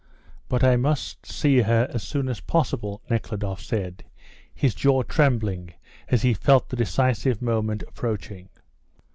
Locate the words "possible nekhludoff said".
2.39-4.03